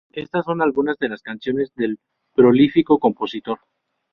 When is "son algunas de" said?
0.45-1.09